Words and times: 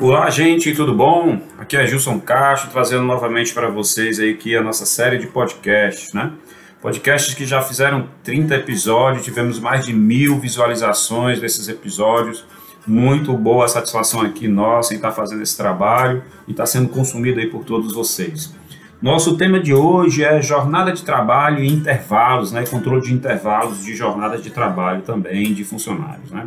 Olá, 0.00 0.30
gente, 0.30 0.74
tudo 0.74 0.94
bom? 0.94 1.38
Aqui 1.58 1.76
é 1.76 1.86
Gilson 1.86 2.18
Castro, 2.18 2.70
trazendo 2.70 3.02
novamente 3.02 3.52
para 3.52 3.68
vocês 3.68 4.18
aí 4.18 4.56
a 4.56 4.62
nossa 4.62 4.86
série 4.86 5.18
de 5.18 5.26
podcasts, 5.26 6.14
né? 6.14 6.32
Podcasts 6.80 7.34
que 7.34 7.44
já 7.44 7.60
fizeram 7.60 8.08
30 8.24 8.54
episódios, 8.54 9.22
tivemos 9.22 9.60
mais 9.60 9.84
de 9.84 9.92
mil 9.92 10.38
visualizações 10.38 11.38
desses 11.38 11.68
episódios. 11.68 12.46
Muito 12.86 13.34
boa 13.34 13.66
a 13.66 13.68
satisfação 13.68 14.22
aqui 14.22 14.48
nossa 14.48 14.94
em 14.94 14.96
estar 14.96 15.12
fazendo 15.12 15.42
esse 15.42 15.54
trabalho 15.54 16.24
e 16.48 16.52
estar 16.52 16.64
sendo 16.64 16.88
consumido 16.88 17.38
aí 17.38 17.48
por 17.48 17.62
todos 17.66 17.92
vocês. 17.92 18.54
Nosso 19.02 19.36
tema 19.36 19.60
de 19.60 19.74
hoje 19.74 20.24
é 20.24 20.40
jornada 20.40 20.92
de 20.92 21.04
trabalho 21.04 21.62
e 21.62 21.70
intervalos, 21.70 22.52
né? 22.52 22.64
Controle 22.64 23.02
de 23.02 23.12
intervalos 23.12 23.84
de 23.84 23.94
jornada 23.94 24.38
de 24.38 24.48
trabalho 24.48 25.02
também 25.02 25.52
de 25.52 25.62
funcionários, 25.62 26.30
né? 26.30 26.46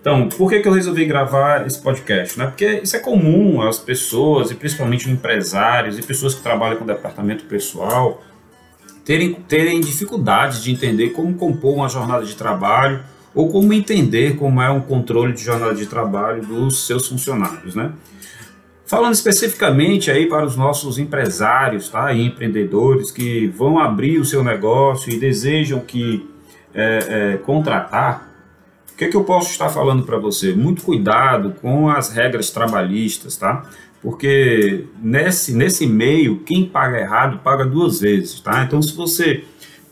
Então, 0.00 0.28
por 0.30 0.48
que, 0.48 0.60
que 0.60 0.68
eu 0.68 0.72
resolvi 0.72 1.04
gravar 1.04 1.66
esse 1.66 1.80
podcast? 1.80 2.38
Né? 2.38 2.46
Porque 2.46 2.80
isso 2.82 2.96
é 2.96 2.98
comum 2.98 3.60
às 3.60 3.78
pessoas, 3.78 4.50
e 4.50 4.54
principalmente 4.54 5.10
empresários 5.10 5.98
e 5.98 6.02
pessoas 6.02 6.34
que 6.34 6.42
trabalham 6.42 6.78
com 6.78 6.86
departamento 6.86 7.44
pessoal, 7.44 8.22
terem, 9.04 9.34
terem 9.34 9.80
dificuldades 9.80 10.62
de 10.62 10.72
entender 10.72 11.10
como 11.10 11.34
compor 11.34 11.74
uma 11.74 11.88
jornada 11.88 12.24
de 12.24 12.34
trabalho 12.34 13.02
ou 13.34 13.50
como 13.50 13.72
entender 13.74 14.36
como 14.36 14.60
é 14.60 14.70
um 14.70 14.80
controle 14.80 15.34
de 15.34 15.44
jornada 15.44 15.74
de 15.74 15.86
trabalho 15.86 16.42
dos 16.44 16.86
seus 16.86 17.06
funcionários. 17.06 17.74
Né? 17.74 17.92
Falando 18.86 19.12
especificamente 19.12 20.10
aí 20.10 20.26
para 20.26 20.46
os 20.46 20.56
nossos 20.56 20.98
empresários 20.98 21.90
tá? 21.90 22.10
e 22.12 22.26
empreendedores 22.26 23.10
que 23.10 23.48
vão 23.48 23.78
abrir 23.78 24.18
o 24.18 24.24
seu 24.24 24.42
negócio 24.42 25.12
e 25.12 25.18
desejam 25.18 25.80
que 25.80 26.26
é, 26.74 27.34
é, 27.34 27.36
contratar 27.36 28.29
que, 29.00 29.08
que 29.08 29.16
eu 29.16 29.24
posso 29.24 29.50
estar 29.50 29.70
falando 29.70 30.02
para 30.02 30.18
você? 30.18 30.52
Muito 30.52 30.82
cuidado 30.82 31.54
com 31.62 31.88
as 31.88 32.10
regras 32.10 32.50
trabalhistas, 32.50 33.34
tá? 33.34 33.62
Porque 34.02 34.84
nesse, 35.00 35.54
nesse 35.54 35.86
meio, 35.86 36.40
quem 36.40 36.66
paga 36.66 37.00
errado 37.00 37.38
paga 37.38 37.64
duas 37.64 38.00
vezes, 38.00 38.40
tá? 38.40 38.62
Então, 38.62 38.82
se 38.82 38.94
você, 38.94 39.44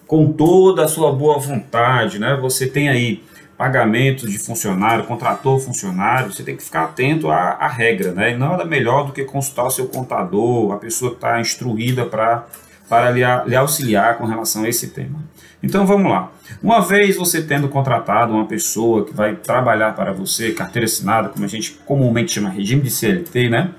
com 0.06 0.30
toda 0.30 0.84
a 0.84 0.88
sua 0.88 1.10
boa 1.10 1.38
vontade, 1.38 2.18
né, 2.18 2.36
você 2.38 2.66
tem 2.66 2.90
aí 2.90 3.22
pagamentos 3.56 4.30
de 4.30 4.38
funcionário, 4.38 5.04
contratou 5.04 5.58
funcionário, 5.58 6.30
você 6.30 6.42
tem 6.42 6.54
que 6.54 6.62
ficar 6.62 6.84
atento 6.84 7.30
à, 7.30 7.52
à 7.52 7.66
regra, 7.66 8.12
né? 8.12 8.32
E 8.32 8.36
nada 8.36 8.66
melhor 8.66 9.06
do 9.06 9.12
que 9.12 9.24
consultar 9.24 9.64
o 9.64 9.70
seu 9.70 9.86
contador, 9.86 10.70
a 10.72 10.76
pessoa 10.76 11.12
que 11.12 11.16
está 11.16 11.40
instruída 11.40 12.04
para 12.04 12.46
para 12.88 13.10
lhe, 13.10 13.20
lhe 13.46 13.54
auxiliar 13.54 14.16
com 14.16 14.24
relação 14.24 14.64
a 14.64 14.68
esse 14.68 14.88
tema. 14.88 15.22
Então 15.62 15.86
vamos 15.86 16.10
lá. 16.10 16.32
Uma 16.62 16.80
vez 16.80 17.16
você 17.16 17.42
tendo 17.42 17.68
contratado 17.68 18.32
uma 18.32 18.46
pessoa 18.46 19.04
que 19.04 19.12
vai 19.12 19.34
trabalhar 19.34 19.94
para 19.94 20.12
você, 20.12 20.52
carteira 20.52 20.86
assinada, 20.86 21.28
como 21.28 21.44
a 21.44 21.48
gente 21.48 21.72
comumente 21.84 22.32
chama 22.32 22.48
regime 22.48 22.82
de 22.82 22.90
CLT, 22.90 23.48
né? 23.48 23.72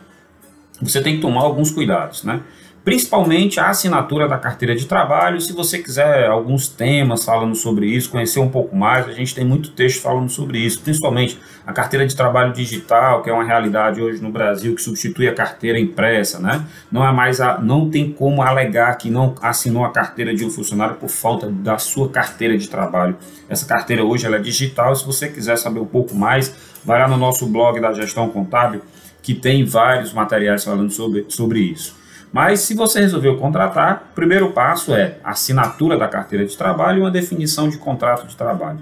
Você 0.82 1.02
tem 1.02 1.16
que 1.16 1.22
tomar 1.22 1.42
alguns 1.42 1.72
cuidados, 1.72 2.24
né? 2.24 2.42
Principalmente 2.90 3.60
a 3.60 3.70
assinatura 3.70 4.28
da 4.28 4.40
carteira 4.40 4.76
de 4.76 4.88
trabalho. 4.88 5.40
Se 5.40 5.54
você 5.54 5.78
quiser 5.78 6.26
alguns 6.26 6.68
temas 6.68 7.24
falando 7.24 7.54
sobre 7.54 7.86
isso, 7.86 8.10
conhecer 8.10 8.40
um 8.40 8.50
pouco 8.50 8.76
mais, 8.76 9.08
a 9.08 9.12
gente 9.12 9.36
tem 9.36 9.46
muito 9.46 9.70
texto 9.70 10.02
falando 10.02 10.28
sobre 10.28 10.58
isso, 10.58 10.82
principalmente 10.82 11.40
a 11.68 11.72
carteira 11.72 12.08
de 12.08 12.16
trabalho 12.16 12.52
digital, 12.52 13.22
que 13.22 13.30
é 13.30 13.34
uma 13.34 13.44
realidade 13.44 14.02
hoje 14.02 14.20
no 14.24 14.32
Brasil 14.32 14.74
que 14.74 14.82
substitui 14.82 15.28
a 15.28 15.36
carteira 15.36 15.80
impressa, 15.80 16.40
né? 16.40 16.66
Não 16.92 17.08
é 17.08 17.14
mais 17.14 17.40
a, 17.40 17.60
não 17.60 17.92
tem 17.92 18.12
como 18.12 18.42
alegar 18.42 18.98
que 18.98 19.12
não 19.12 19.36
assinou 19.40 19.86
a 19.86 19.92
carteira 19.92 20.34
de 20.34 20.44
um 20.44 20.50
funcionário 20.50 20.96
por 20.96 21.10
falta 21.10 21.48
da 21.48 21.78
sua 21.78 22.10
carteira 22.10 22.58
de 22.58 22.68
trabalho. 22.68 23.16
Essa 23.48 23.68
carteira 23.68 24.04
hoje 24.04 24.26
ela 24.26 24.38
é 24.38 24.40
digital. 24.40 24.96
Se 24.96 25.06
você 25.06 25.28
quiser 25.28 25.60
saber 25.60 25.80
um 25.80 25.86
pouco 25.86 26.16
mais, 26.16 26.56
vai 26.84 26.98
lá 26.98 27.08
no 27.08 27.18
nosso 27.18 27.46
blog 27.46 27.80
da 27.80 27.94
Gestão 27.94 28.30
Contábil, 28.30 28.82
que 29.22 29.36
tem 29.36 29.64
vários 29.64 30.12
materiais 30.12 30.64
falando 30.64 30.90
sobre, 30.90 31.28
sobre 31.30 31.60
isso. 31.60 31.99
Mas 32.32 32.62
se 32.62 32.74
você 32.74 33.00
resolveu 33.00 33.38
contratar, 33.38 34.10
o 34.12 34.16
primeiro 34.16 34.52
passo 34.52 34.94
é 34.94 35.18
assinatura 35.24 35.98
da 35.98 36.08
carteira 36.08 36.46
de 36.46 36.56
trabalho 36.56 37.00
e 37.00 37.02
uma 37.02 37.12
definição 37.12 37.70
de 37.70 37.78
contrato 37.78 38.28
de 38.28 38.36
trabalho. 38.36 38.80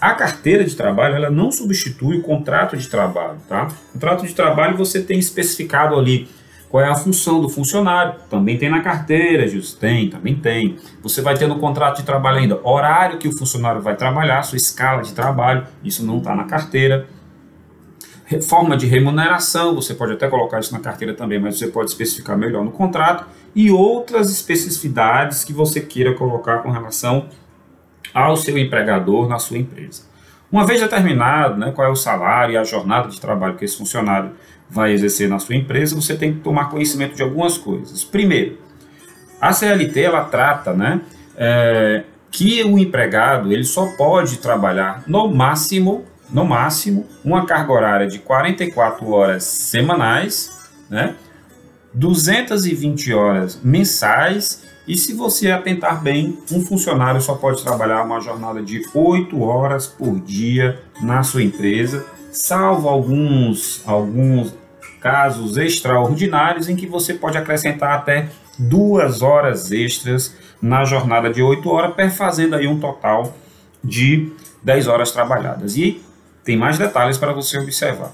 A 0.00 0.14
carteira 0.14 0.64
de 0.64 0.74
trabalho 0.74 1.14
ela 1.14 1.28
não 1.28 1.52
substitui 1.52 2.18
o 2.18 2.22
contrato 2.22 2.76
de 2.76 2.88
trabalho, 2.88 3.38
tá? 3.46 3.68
O 3.90 3.92
contrato 3.92 4.26
de 4.26 4.32
trabalho 4.32 4.76
você 4.76 5.02
tem 5.02 5.18
especificado 5.18 5.94
ali 5.98 6.26
qual 6.70 6.82
é 6.82 6.88
a 6.88 6.94
função 6.94 7.40
do 7.40 7.48
funcionário. 7.48 8.14
Também 8.30 8.56
tem 8.56 8.70
na 8.70 8.80
carteira, 8.80 9.46
Gilson. 9.46 9.76
Tem, 9.78 10.08
também 10.08 10.36
tem. 10.36 10.76
Você 11.02 11.20
vai 11.20 11.36
ter 11.36 11.46
no 11.46 11.58
contrato 11.58 11.98
de 11.98 12.04
trabalho 12.04 12.38
ainda 12.38 12.60
horário 12.62 13.18
que 13.18 13.28
o 13.28 13.36
funcionário 13.36 13.82
vai 13.82 13.96
trabalhar, 13.96 14.42
sua 14.42 14.56
escala 14.56 15.02
de 15.02 15.12
trabalho. 15.12 15.66
Isso 15.84 16.06
não 16.06 16.18
está 16.18 16.34
na 16.34 16.44
carteira 16.44 17.06
forma 18.40 18.76
de 18.76 18.86
remuneração, 18.86 19.74
você 19.74 19.94
pode 19.94 20.12
até 20.12 20.28
colocar 20.28 20.60
isso 20.60 20.72
na 20.72 20.78
carteira 20.78 21.14
também, 21.14 21.40
mas 21.40 21.58
você 21.58 21.66
pode 21.66 21.90
especificar 21.90 22.38
melhor 22.38 22.64
no 22.64 22.70
contrato, 22.70 23.26
e 23.54 23.70
outras 23.70 24.30
especificidades 24.30 25.42
que 25.42 25.52
você 25.52 25.80
queira 25.80 26.14
colocar 26.14 26.58
com 26.58 26.70
relação 26.70 27.28
ao 28.14 28.36
seu 28.36 28.56
empregador 28.56 29.28
na 29.28 29.38
sua 29.38 29.58
empresa. 29.58 30.02
Uma 30.50 30.64
vez 30.64 30.80
determinado 30.80 31.56
né, 31.56 31.72
qual 31.74 31.88
é 31.88 31.90
o 31.90 31.96
salário 31.96 32.54
e 32.54 32.56
a 32.56 32.64
jornada 32.64 33.08
de 33.08 33.20
trabalho 33.20 33.56
que 33.56 33.64
esse 33.64 33.76
funcionário 33.76 34.32
vai 34.68 34.92
exercer 34.92 35.28
na 35.28 35.38
sua 35.38 35.56
empresa, 35.56 35.94
você 35.94 36.16
tem 36.16 36.34
que 36.34 36.40
tomar 36.40 36.68
conhecimento 36.68 37.16
de 37.16 37.22
algumas 37.22 37.58
coisas. 37.58 38.04
Primeiro, 38.04 38.58
a 39.40 39.52
CLT 39.52 40.00
ela 40.00 40.24
trata 40.24 40.72
né, 40.72 41.00
é, 41.36 42.04
que 42.30 42.62
o 42.62 42.78
empregado 42.78 43.52
ele 43.52 43.64
só 43.64 43.86
pode 43.96 44.38
trabalhar 44.38 45.02
no 45.06 45.28
máximo 45.28 46.04
no 46.32 46.44
máximo, 46.44 47.06
uma 47.24 47.46
carga 47.46 47.72
horária 47.72 48.06
de 48.06 48.18
44 48.18 49.08
horas 49.10 49.44
semanais, 49.44 50.68
né? 50.88 51.14
220 51.92 53.12
horas 53.12 53.60
mensais 53.62 54.62
e 54.90 54.96
se 54.96 55.12
você 55.12 55.52
atentar 55.52 56.02
bem, 56.02 56.38
um 56.50 56.62
funcionário 56.62 57.20
só 57.20 57.36
pode 57.36 57.62
trabalhar 57.62 58.02
uma 58.02 58.20
jornada 58.20 58.60
de 58.60 58.82
8 58.92 59.40
horas 59.40 59.86
por 59.86 60.18
dia 60.18 60.80
na 61.00 61.22
sua 61.22 61.44
empresa, 61.44 62.04
salvo 62.32 62.88
alguns, 62.88 63.82
alguns 63.86 64.52
casos 65.00 65.56
extraordinários 65.56 66.68
em 66.68 66.74
que 66.74 66.86
você 66.86 67.14
pode 67.14 67.38
acrescentar 67.38 67.98
até 67.98 68.30
duas 68.58 69.22
horas 69.22 69.70
extras 69.70 70.34
na 70.60 70.84
jornada 70.84 71.30
de 71.30 71.40
8 71.40 71.68
horas, 71.70 72.16
fazendo 72.16 72.56
aí 72.56 72.66
um 72.66 72.80
total 72.80 73.34
de 73.84 74.32
10 74.62 74.88
horas 74.88 75.12
trabalhadas. 75.12 75.76
E 75.76 76.02
tem 76.44 76.56
mais 76.56 76.78
detalhes 76.78 77.18
para 77.18 77.32
você 77.32 77.58
observar. 77.58 78.12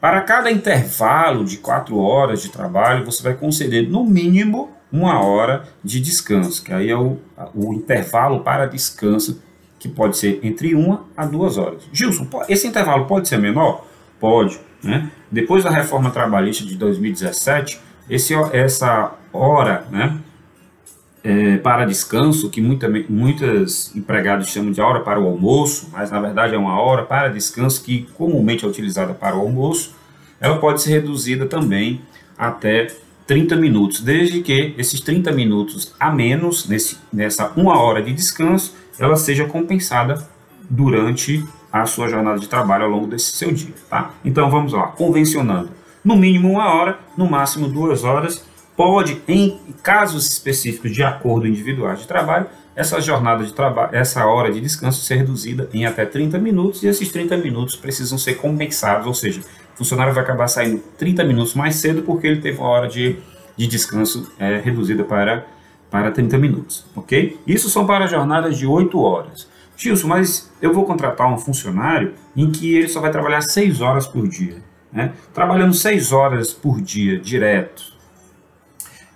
Para 0.00 0.20
cada 0.20 0.50
intervalo 0.50 1.44
de 1.44 1.56
4 1.56 1.98
horas 1.98 2.42
de 2.42 2.50
trabalho, 2.50 3.04
você 3.04 3.22
vai 3.22 3.34
conceder 3.34 3.88
no 3.88 4.04
mínimo 4.04 4.70
uma 4.92 5.20
hora 5.20 5.64
de 5.82 6.00
descanso, 6.00 6.62
que 6.62 6.72
aí 6.72 6.90
é 6.90 6.96
o, 6.96 7.18
o 7.54 7.72
intervalo 7.72 8.40
para 8.40 8.66
descanso, 8.66 9.42
que 9.78 9.88
pode 9.88 10.16
ser 10.16 10.40
entre 10.42 10.74
uma 10.74 11.04
a 11.16 11.26
duas 11.26 11.58
horas. 11.58 11.82
Gilson, 11.92 12.26
esse 12.48 12.66
intervalo 12.66 13.06
pode 13.06 13.28
ser 13.28 13.38
menor? 13.38 13.86
Pode. 14.20 14.58
Né? 14.82 15.10
Depois 15.30 15.64
da 15.64 15.70
reforma 15.70 16.10
trabalhista 16.10 16.64
de 16.64 16.76
2017, 16.76 17.80
esse, 18.08 18.34
essa 18.52 19.12
hora 19.32 19.86
né, 19.90 20.16
é, 21.26 21.56
para 21.56 21.84
descanso, 21.84 22.48
que 22.48 22.60
muita, 22.60 22.88
muitas 23.08 23.90
empregados 23.96 24.46
chamam 24.48 24.70
de 24.70 24.80
hora 24.80 25.00
para 25.00 25.18
o 25.18 25.26
almoço, 25.26 25.88
mas 25.92 26.08
na 26.12 26.20
verdade 26.20 26.54
é 26.54 26.58
uma 26.58 26.80
hora 26.80 27.02
para 27.02 27.26
descanso 27.26 27.82
que 27.82 28.06
comumente 28.14 28.64
é 28.64 28.68
utilizada 28.68 29.12
para 29.12 29.34
o 29.34 29.40
almoço, 29.40 29.92
ela 30.40 30.58
pode 30.58 30.80
ser 30.80 30.90
reduzida 30.90 31.44
também 31.44 32.00
até 32.38 32.94
30 33.26 33.56
minutos, 33.56 34.02
desde 34.02 34.40
que 34.40 34.72
esses 34.78 35.00
30 35.00 35.32
minutos 35.32 35.92
a 35.98 36.12
menos, 36.12 36.68
nesse, 36.68 36.96
nessa 37.12 37.50
uma 37.56 37.76
hora 37.76 38.00
de 38.00 38.12
descanso, 38.12 38.76
ela 38.96 39.16
seja 39.16 39.46
compensada 39.46 40.24
durante 40.70 41.44
a 41.72 41.86
sua 41.86 42.08
jornada 42.08 42.38
de 42.38 42.46
trabalho 42.46 42.84
ao 42.84 42.90
longo 42.90 43.08
desse 43.08 43.32
seu 43.32 43.50
dia, 43.50 43.74
tá? 43.90 44.12
Então 44.24 44.48
vamos 44.48 44.72
lá, 44.72 44.86
convencionando, 44.88 45.70
no 46.04 46.14
mínimo 46.14 46.52
uma 46.52 46.72
hora, 46.72 47.00
no 47.16 47.28
máximo 47.28 47.66
duas 47.66 48.04
horas, 48.04 48.44
pode, 48.76 49.22
em 49.26 49.58
casos 49.82 50.30
específicos 50.30 50.92
de 50.92 51.02
acordo 51.02 51.46
individual 51.46 51.94
de 51.94 52.06
trabalho, 52.06 52.46
essa 52.74 53.00
jornada 53.00 53.42
de 53.42 53.54
trabalho, 53.54 53.96
essa 53.96 54.26
hora 54.26 54.52
de 54.52 54.60
descanso 54.60 55.02
ser 55.02 55.16
reduzida 55.16 55.68
em 55.72 55.86
até 55.86 56.04
30 56.04 56.38
minutos 56.38 56.82
e 56.82 56.86
esses 56.86 57.10
30 57.10 57.38
minutos 57.38 57.74
precisam 57.74 58.18
ser 58.18 58.34
compensados, 58.34 59.06
ou 59.06 59.14
seja, 59.14 59.40
o 59.40 59.78
funcionário 59.78 60.12
vai 60.12 60.22
acabar 60.22 60.46
saindo 60.46 60.82
30 60.98 61.24
minutos 61.24 61.54
mais 61.54 61.76
cedo 61.76 62.02
porque 62.02 62.26
ele 62.26 62.40
teve 62.40 62.58
uma 62.58 62.68
hora 62.68 62.86
de, 62.86 63.16
de 63.56 63.66
descanso 63.66 64.30
é, 64.38 64.58
reduzida 64.58 65.04
para, 65.04 65.46
para 65.90 66.10
30 66.10 66.36
minutos, 66.36 66.84
ok? 66.94 67.40
Isso 67.46 67.70
são 67.70 67.86
para 67.86 68.06
jornadas 68.06 68.58
de 68.58 68.66
8 68.66 69.00
horas. 69.00 69.48
Gilson, 69.74 70.08
mas 70.08 70.50
eu 70.60 70.72
vou 70.72 70.84
contratar 70.84 71.32
um 71.32 71.38
funcionário 71.38 72.14
em 72.34 72.50
que 72.50 72.74
ele 72.74 72.88
só 72.88 73.00
vai 73.00 73.10
trabalhar 73.10 73.42
6 73.42 73.80
horas 73.80 74.06
por 74.06 74.26
dia. 74.26 74.56
Né? 74.90 75.12
Trabalhando 75.34 75.74
6 75.74 76.12
horas 76.12 76.52
por 76.52 76.80
dia 76.80 77.18
direto, 77.18 77.95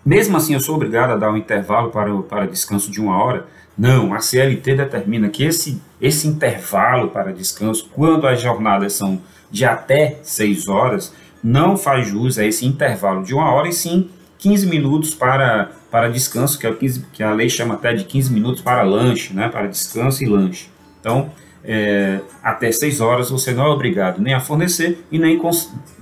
mesmo 0.04 0.36
assim, 0.36 0.54
eu 0.54 0.60
sou 0.60 0.76
obrigado 0.76 1.10
a 1.10 1.16
dar 1.16 1.30
um 1.30 1.36
intervalo 1.36 1.90
para, 1.90 2.14
o, 2.14 2.22
para 2.22 2.46
descanso 2.46 2.90
de 2.90 3.00
uma 3.00 3.22
hora? 3.22 3.46
Não, 3.76 4.12
a 4.12 4.20
CLT 4.20 4.74
determina 4.76 5.28
que 5.28 5.44
esse, 5.44 5.80
esse 6.00 6.28
intervalo 6.28 7.08
para 7.08 7.32
descanso, 7.32 7.88
quando 7.94 8.26
as 8.26 8.40
jornadas 8.40 8.92
são 8.92 9.20
de 9.50 9.64
até 9.64 10.18
seis 10.22 10.68
horas, 10.68 11.12
não 11.42 11.76
faz 11.76 12.08
jus 12.08 12.38
a 12.38 12.44
esse 12.44 12.66
intervalo 12.66 13.22
de 13.22 13.34
uma 13.34 13.50
hora 13.52 13.68
e 13.68 13.72
sim 13.72 14.10
15 14.38 14.66
minutos 14.66 15.14
para, 15.14 15.70
para 15.90 16.08
descanso, 16.08 16.58
que, 16.58 16.66
é 16.66 16.72
15, 16.72 17.06
que 17.12 17.22
a 17.22 17.32
lei 17.32 17.48
chama 17.48 17.74
até 17.74 17.92
de 17.92 18.04
15 18.04 18.32
minutos 18.32 18.62
para 18.62 18.82
lanche, 18.82 19.34
né, 19.34 19.48
para 19.48 19.66
descanso 19.66 20.24
e 20.24 20.26
lanche. 20.26 20.68
Então, 20.98 21.30
é, 21.64 22.20
até 22.42 22.72
6 22.72 23.00
horas 23.00 23.30
você 23.30 23.52
não 23.52 23.66
é 23.66 23.68
obrigado 23.68 24.20
nem 24.20 24.32
a 24.32 24.40
fornecer 24.40 25.04
e 25.10 25.18
nem, 25.18 25.40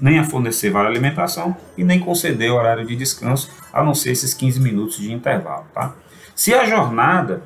nem 0.00 0.19
a 0.19 0.25
fornecer 0.25 0.70
vale 0.70 0.88
alimentação 0.88 1.56
e 1.76 1.82
nem 1.82 1.99
conceder 1.99 2.52
horário 2.52 2.87
de 2.87 2.94
descanso, 2.94 3.50
a 3.72 3.82
não 3.82 3.94
ser 3.94 4.12
esses 4.12 4.32
15 4.34 4.60
minutos 4.60 4.99
de 4.99 5.12
intervalo. 5.12 5.66
Tá? 5.75 5.94
Se 6.34 6.55
a 6.55 6.64
jornada 6.64 7.43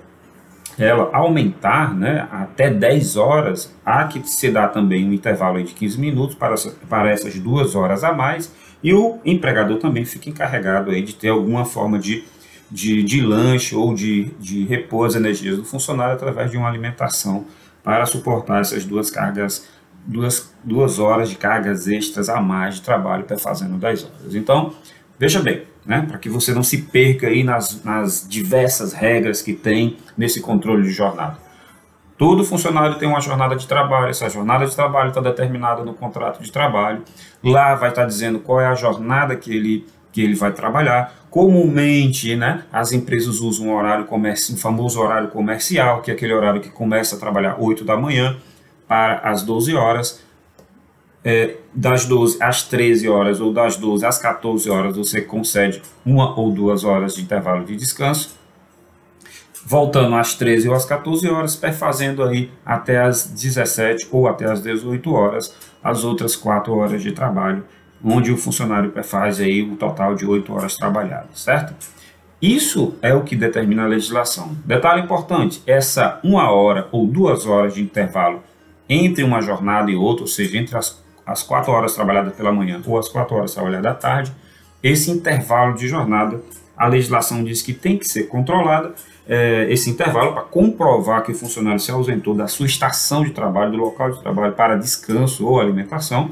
ela 0.79 1.11
aumentar 1.13 1.95
né, 1.95 2.27
até 2.31 2.71
10 2.71 3.17
horas, 3.17 3.75
há 3.85 4.05
que 4.05 4.27
se 4.27 4.51
dar 4.51 4.69
também 4.69 5.07
um 5.07 5.13
intervalo 5.13 5.63
de 5.63 5.73
15 5.75 6.01
minutos 6.01 6.35
para, 6.35 6.55
para 6.89 7.11
essas 7.11 7.39
duas 7.39 7.75
horas 7.75 8.05
a 8.05 8.13
mais, 8.13 8.53
e 8.83 8.93
o 8.93 9.19
empregador 9.25 9.79
também 9.79 10.05
fica 10.05 10.29
encarregado 10.29 10.91
aí 10.91 11.03
de 11.03 11.15
ter 11.15 11.29
alguma 11.29 11.65
forma 11.65 11.99
de, 11.99 12.25
de, 12.71 13.03
de 13.03 13.21
lanche 13.21 13.77
ou 13.77 13.95
de, 13.95 14.35
de 14.41 14.65
repor 14.65 15.07
as 15.07 15.15
energias 15.15 15.57
do 15.57 15.65
funcionário 15.65 16.15
através 16.15 16.51
de 16.51 16.57
uma 16.57 16.69
alimentação 16.69 17.45
para 17.83 18.07
suportar 18.07 18.61
essas 18.61 18.85
duas 18.85 19.11
cargas, 19.11 19.69
duas, 20.07 20.53
duas 20.63 20.99
horas 20.99 21.31
de 21.31 21.37
cargas 21.37 21.87
extras 21.87 22.29
a 22.29 22.41
mais 22.41 22.77
de 22.77 22.83
trabalho 22.83 23.25
para 23.25 23.39
fazendo 23.39 23.77
10 23.79 24.05
horas. 24.05 24.35
Então, 24.35 24.73
veja 25.19 25.41
bem, 25.41 25.65
né, 25.85 26.05
para 26.07 26.19
que 26.19 26.29
você 26.29 26.53
não 26.53 26.63
se 26.63 26.83
perca 26.83 27.27
aí 27.27 27.43
nas, 27.43 27.83
nas 27.85 28.27
diversas 28.29 28.93
regras 28.93 29.43
que 29.43 29.53
tem 29.53 29.97
nesse 30.17 30.41
controle 30.41 30.83
de 30.83 30.91
jornada. 30.93 31.39
Todo 32.17 32.45
funcionário 32.45 32.99
tem 32.99 33.09
uma 33.09 33.21
jornada 33.21 33.57
de 33.57 33.67
trabalho, 33.67 34.09
essa 34.09 34.29
jornada 34.29 34.65
de 34.65 34.77
trabalho 34.77 35.09
está 35.09 35.21
determinada 35.21 35.83
no 35.83 35.93
contrato 35.93 36.41
de 36.41 36.53
trabalho. 36.53 37.03
Lá 37.43 37.75
vai 37.75 37.89
estar 37.89 38.03
tá 38.03 38.07
dizendo 38.07 38.39
qual 38.39 38.61
é 38.61 38.67
a 38.67 38.77
jornada 38.77 39.35
que 39.35 39.53
ele, 39.53 39.87
que 40.13 40.23
ele 40.23 40.35
vai 40.35 40.53
trabalhar. 40.53 41.15
Comumente, 41.31 42.37
né, 42.37 42.65
as 42.71 42.93
empresas 42.93 43.41
usam 43.41 43.69
um 43.69 43.75
horário 43.75 44.05
comercial, 44.05 44.57
um 44.57 44.61
famoso 44.61 45.01
horário 45.01 45.29
comercial, 45.29 46.03
que 46.03 46.11
é 46.11 46.15
aquele 46.15 46.35
horário 46.35 46.61
que 46.61 46.69
começa 46.69 47.17
a 47.17 47.19
trabalhar 47.19 47.57
8 47.59 47.85
da 47.85 47.97
manhã 47.97 48.37
para 48.87 49.19
as 49.21 49.43
12 49.43 49.75
horas 49.75 50.23
é, 51.25 51.57
das 51.73 52.05
12 52.05 52.43
às 52.43 52.65
13 52.65 53.09
horas 53.09 53.41
ou 53.41 53.53
das 53.53 53.77
12 53.77 54.05
às 54.05 54.19
14 54.19 54.69
horas 54.69 54.97
você 54.97 55.21
concede 55.21 55.81
uma 56.05 56.39
ou 56.39 56.51
duas 56.51 56.85
horas 56.85 57.15
de 57.15 57.23
intervalo 57.23 57.65
de 57.65 57.77
descanso, 57.77 58.37
voltando 59.65 60.17
às 60.17 60.35
13 60.35 60.69
ou 60.69 60.75
às 60.75 60.85
14 60.85 61.29
horas, 61.29 61.55
perfazendo 61.55 62.25
aí 62.25 62.51
até 62.67 63.01
as 63.01 63.27
17 63.27 64.09
ou 64.11 64.27
até 64.27 64.51
as 64.51 64.61
18 64.61 65.13
horas 65.13 65.55
as 65.83 66.05
outras 66.05 66.37
4 66.37 66.73
horas 66.77 67.03
de 67.03 67.13
trabalho, 67.13 67.65
onde 68.05 68.33
o 68.33 68.37
funcionário 68.37 68.91
perfaz 68.91 69.41
aí 69.41 69.63
o 69.63 69.77
total 69.77 70.15
de 70.15 70.27
8 70.27 70.53
horas 70.53 70.77
trabalhadas, 70.77 71.41
certo? 71.41 71.75
Isso 72.41 72.97
é 73.01 73.15
o 73.15 73.23
que 73.23 73.37
determina 73.37 73.85
a 73.85 73.89
legislação. 73.89 74.57
Detalhe 74.65 75.03
importante: 75.03 75.63
essa 75.67 76.21
uma 76.25 76.51
hora 76.51 76.89
ou 76.91 77.07
duas 77.07 77.47
horas 77.47 77.75
de 77.75 77.83
intervalo 77.83 78.43
entre 78.89 79.23
uma 79.23 79.41
jornada 79.41 79.91
e 79.91 79.97
outra, 79.97 80.25
ou 80.25 80.29
seja, 80.29 80.59
entre 80.59 80.77
as 80.77 81.03
as 81.27 81.43
quatro 81.43 81.73
horas 81.73 81.95
trabalhadas 81.95 82.35
pela 82.35 82.53
manhã 82.53 82.81
ou 82.87 82.99
as 82.99 83.09
quatro 83.09 83.37
horas 83.37 83.55
trabalhadas 83.55 83.93
à 83.93 83.95
tarde, 83.95 84.33
esse 84.83 85.11
intervalo 85.11 85.75
de 85.75 85.87
jornada, 85.89 86.41
a 86.77 86.89
legislação 86.89 87.45
diz 87.45 87.63
que 87.63 87.73
tem 87.73 87.97
que 87.97 88.07
ser 88.07 88.25
controlada, 88.25 88.95
é, 89.29 89.67
esse 89.71 89.89
intervalo 89.89 90.33
para 90.33 90.43
comprovar 90.43 91.23
que 91.23 91.31
o 91.31 91.35
funcionário 91.35 91.79
se 91.79 91.91
ausentou 91.91 92.35
da 92.35 92.49
sua 92.49 92.67
estação 92.67 93.23
de 93.23 93.31
trabalho, 93.31 93.73
do 93.73 93.77
local 93.77 94.11
de 94.11 94.21
trabalho 94.21 94.53
para 94.53 94.77
descanso 94.77 95.47
ou 95.47 95.61
alimentação, 95.61 96.31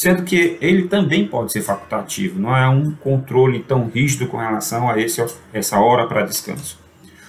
sendo 0.00 0.22
que 0.22 0.56
ele 0.62 0.88
também 0.88 1.28
pode 1.28 1.52
ser 1.52 1.60
facultativo, 1.60 2.40
não 2.40 2.56
é 2.56 2.66
um 2.66 2.90
controle 2.90 3.60
tão 3.60 3.86
rígido 3.86 4.26
com 4.28 4.38
relação 4.38 4.88
a 4.88 4.98
esse, 4.98 5.22
essa 5.52 5.78
hora 5.78 6.06
para 6.06 6.22
descanso. 6.22 6.80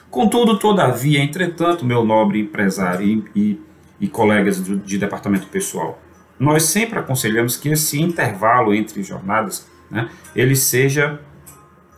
Contudo, 0.10 0.58
todavia, 0.58 1.22
entretanto, 1.22 1.84
meu 1.84 2.06
nobre 2.06 2.40
empresário 2.40 3.06
e, 3.06 3.26
e, 3.36 3.62
e 4.00 4.08
colegas 4.08 4.64
de, 4.64 4.78
de 4.78 4.98
departamento 4.98 5.48
pessoal, 5.48 6.02
nós 6.40 6.64
sempre 6.64 6.98
aconselhamos 6.98 7.58
que 7.58 7.68
esse 7.68 8.02
intervalo 8.02 8.74
entre 8.74 9.04
jornadas, 9.04 9.68
né, 9.90 10.10
ele 10.34 10.56
seja 10.56 11.20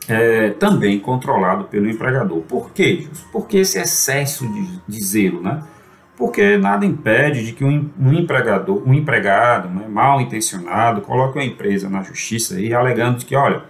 é, 0.07 0.49
também 0.49 0.99
controlado 0.99 1.65
pelo 1.65 1.87
empregador. 1.87 2.41
Por 2.41 2.71
quê? 2.71 3.07
Porque 3.31 3.57
esse 3.57 3.77
excesso 3.77 4.51
de, 4.51 4.79
de 4.87 5.03
zelo, 5.03 5.39
né? 5.39 5.61
Porque 6.17 6.57
nada 6.57 6.85
impede 6.85 7.45
de 7.45 7.53
que 7.53 7.63
um, 7.63 7.89
um 7.99 8.13
empregador, 8.13 8.87
um 8.87 8.93
empregado 8.93 9.67
né, 9.69 9.87
mal 9.87 10.21
intencionado, 10.21 11.01
coloque 11.01 11.37
uma 11.37 11.45
empresa 11.45 11.89
na 11.89 12.03
justiça 12.03 12.59
e 12.59 12.73
alegando 12.73 13.25
que, 13.25 13.35
olha, 13.35 13.63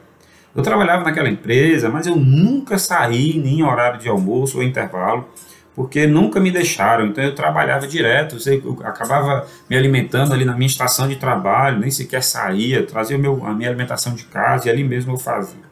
eu 0.56 0.62
trabalhava 0.62 1.04
naquela 1.04 1.30
empresa, 1.30 1.90
mas 1.90 2.06
eu 2.06 2.16
nunca 2.16 2.78
saí 2.78 3.40
nem 3.40 3.60
em 3.60 3.64
horário 3.64 4.00
de 4.00 4.10
almoço 4.10 4.58
ou 4.58 4.64
intervalo 4.64 5.28
porque 5.76 6.06
nunca 6.06 6.40
me 6.40 6.52
deixaram. 6.52 7.08
Então 7.08 7.24
eu 7.24 7.36
trabalhava 7.36 7.88
direto, 7.88 8.38
eu 8.48 8.80
acabava 8.84 9.48
me 9.70 9.76
alimentando 9.76 10.34
ali 10.34 10.46
na 10.46 10.54
minha 10.54 10.68
estação 10.68 11.08
de 11.08 11.16
trabalho, 11.16 11.80
nem 11.80 11.92
sequer 11.92 12.24
saía, 12.24 12.86
trazia 12.86 13.18
meu, 13.18 13.46
a 13.46 13.54
minha 13.54 13.70
alimentação 13.70 14.14
de 14.14 14.26
casa 14.26 14.68
e 14.68 14.72
ali 14.72 14.84
mesmo 14.84 15.14
eu 15.14 15.18
fazia. 15.18 15.64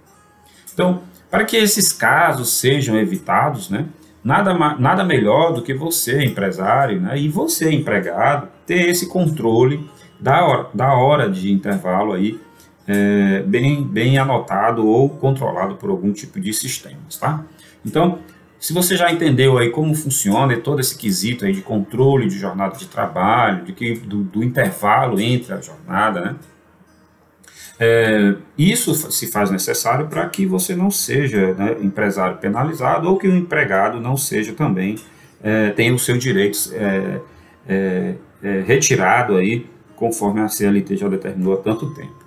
Então, 0.73 1.03
para 1.29 1.45
que 1.45 1.55
esses 1.55 1.91
casos 1.93 2.59
sejam 2.59 2.97
evitados, 2.97 3.69
né, 3.69 3.85
nada, 4.23 4.53
nada 4.53 5.03
melhor 5.03 5.53
do 5.53 5.61
que 5.61 5.73
você, 5.73 6.23
empresário, 6.23 6.99
né, 6.99 7.17
e 7.17 7.27
você, 7.27 7.71
empregado, 7.71 8.47
ter 8.65 8.89
esse 8.89 9.07
controle 9.07 9.87
da 10.19 10.45
hora, 10.45 10.69
da 10.73 10.93
hora 10.93 11.29
de 11.29 11.51
intervalo 11.51 12.13
aí, 12.13 12.39
é, 12.87 13.41
bem, 13.43 13.83
bem 13.83 14.17
anotado 14.17 14.87
ou 14.87 15.09
controlado 15.09 15.75
por 15.75 15.89
algum 15.89 16.11
tipo 16.11 16.39
de 16.39 16.53
sistemas, 16.53 17.17
tá? 17.17 17.43
Então, 17.85 18.19
se 18.59 18.73
você 18.73 18.95
já 18.95 19.11
entendeu 19.11 19.57
aí 19.57 19.71
como 19.71 19.95
funciona 19.95 20.55
todo 20.57 20.79
esse 20.79 20.95
quesito 20.95 21.45
aí 21.45 21.53
de 21.53 21.61
controle 21.61 22.27
de 22.27 22.37
jornada 22.37 22.77
de 22.77 22.85
trabalho, 22.87 23.65
de 23.65 23.73
que, 23.73 23.95
do, 23.95 24.23
do 24.23 24.43
intervalo 24.43 25.19
entre 25.19 25.53
a 25.53 25.59
jornada, 25.59 26.21
né? 26.21 26.35
É, 27.79 28.35
isso 28.57 28.93
se 29.11 29.27
faz 29.31 29.49
necessário 29.49 30.07
para 30.07 30.27
que 30.29 30.45
você 30.45 30.75
não 30.75 30.91
seja 30.91 31.53
né, 31.53 31.77
empresário 31.81 32.37
penalizado 32.37 33.09
ou 33.09 33.17
que 33.17 33.27
o 33.27 33.35
empregado 33.35 33.99
não 33.99 34.15
seja 34.15 34.53
também, 34.53 34.97
é, 35.43 35.69
tenha 35.71 35.95
direitos 36.17 36.71
é, 36.73 37.19
é, 37.67 38.15
é 38.43 38.61
retirado 38.61 39.35
aí, 39.35 39.65
conforme 39.95 40.41
a 40.41 40.47
CLT 40.47 40.97
já 40.97 41.07
determinou 41.07 41.53
há 41.53 41.57
tanto 41.57 41.93
tempo. 41.93 42.21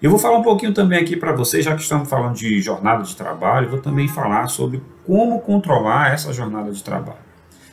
Eu 0.00 0.10
vou 0.10 0.18
falar 0.18 0.38
um 0.38 0.42
pouquinho 0.42 0.74
também 0.74 0.98
aqui 0.98 1.16
para 1.16 1.32
vocês, 1.32 1.64
já 1.64 1.74
que 1.74 1.80
estamos 1.80 2.08
falando 2.08 2.34
de 2.34 2.60
jornada 2.60 3.02
de 3.02 3.16
trabalho, 3.16 3.70
vou 3.70 3.80
também 3.80 4.06
falar 4.06 4.48
sobre 4.48 4.82
como 5.06 5.40
controlar 5.40 6.12
essa 6.12 6.32
jornada 6.32 6.70
de 6.70 6.82
trabalho. 6.82 7.24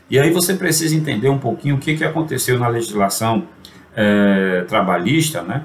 E 0.09 0.19
aí 0.19 0.31
você 0.31 0.53
precisa 0.53 0.95
entender 0.95 1.29
um 1.29 1.37
pouquinho 1.37 1.75
o 1.75 1.77
que, 1.77 1.95
que 1.97 2.03
aconteceu 2.03 2.57
na 2.57 2.67
legislação 2.67 3.47
é, 3.95 4.63
trabalhista, 4.67 5.41
né? 5.41 5.63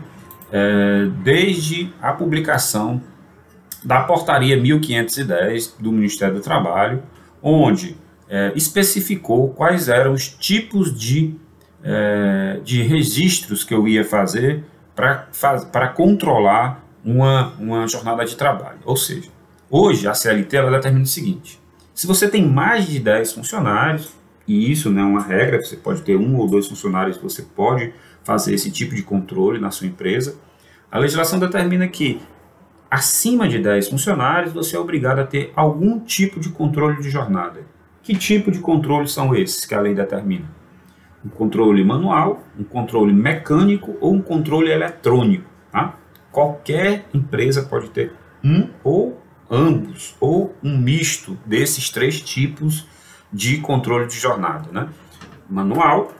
É, 0.52 1.08
desde 1.22 1.92
a 2.00 2.12
publicação 2.12 3.02
da 3.84 4.00
portaria 4.02 4.56
1510 4.60 5.76
do 5.78 5.92
Ministério 5.92 6.34
do 6.34 6.40
Trabalho, 6.40 7.02
onde 7.42 7.96
é, 8.28 8.52
especificou 8.54 9.50
quais 9.50 9.88
eram 9.88 10.12
os 10.12 10.28
tipos 10.28 10.96
de, 10.96 11.34
é, 11.82 12.60
de 12.64 12.82
registros 12.82 13.62
que 13.62 13.72
eu 13.72 13.86
ia 13.86 14.04
fazer 14.04 14.64
para 14.94 15.88
controlar 15.88 16.84
uma, 17.04 17.52
uma 17.58 17.86
jornada 17.86 18.24
de 18.24 18.34
trabalho. 18.34 18.78
Ou 18.84 18.96
seja, 18.96 19.30
hoje 19.70 20.08
a 20.08 20.14
CLT 20.14 20.56
ela 20.56 20.70
determina 20.70 21.04
o 21.04 21.08
seguinte: 21.08 21.60
se 21.94 22.06
você 22.06 22.28
tem 22.28 22.44
mais 22.44 22.86
de 22.86 22.98
10 22.98 23.32
funcionários, 23.34 24.12
e 24.48 24.70
isso 24.70 24.90
não 24.90 25.02
é 25.02 25.04
uma 25.04 25.22
regra, 25.22 25.62
você 25.62 25.76
pode 25.76 26.02
ter 26.02 26.16
um 26.16 26.36
ou 26.36 26.48
dois 26.48 26.66
funcionários, 26.66 27.16
você 27.18 27.42
pode 27.42 27.92
fazer 28.26 28.54
esse 28.54 28.70
tipo 28.70 28.94
de 28.94 29.02
controle 29.02 29.58
na 29.58 29.70
sua 29.70 29.86
empresa, 29.86 30.36
a 30.90 30.98
legislação 30.98 31.38
determina 31.38 31.86
que 31.86 32.20
acima 32.90 33.48
de 33.48 33.58
10 33.58 33.88
funcionários 33.88 34.52
você 34.52 34.76
é 34.76 34.78
obrigado 34.78 35.20
a 35.20 35.26
ter 35.26 35.52
algum 35.54 36.00
tipo 36.00 36.40
de 36.40 36.50
controle 36.50 37.00
de 37.00 37.08
jornada. 37.08 37.60
Que 38.02 38.16
tipo 38.16 38.50
de 38.50 38.58
controle 38.58 39.08
são 39.08 39.34
esses 39.34 39.64
que 39.64 39.74
a 39.74 39.80
lei 39.80 39.94
determina? 39.94 40.56
um 41.26 41.28
controle 41.28 41.84
manual, 41.84 42.44
um 42.58 42.62
controle 42.62 43.12
mecânico 43.12 43.96
ou 44.00 44.14
um 44.14 44.22
controle 44.22 44.70
eletrônico. 44.70 45.44
Tá? 45.72 45.96
Qualquer 46.30 47.06
empresa 47.12 47.62
pode 47.62 47.90
ter 47.90 48.12
um 48.44 48.68
ou 48.84 49.20
ambos, 49.50 50.14
ou 50.20 50.54
um 50.62 50.78
misto 50.78 51.36
desses 51.44 51.90
três 51.90 52.20
tipos 52.20 52.86
de 53.32 53.58
controle 53.58 54.06
de 54.06 54.16
jornada, 54.16 54.70
né? 54.70 54.88
manual, 55.48 56.12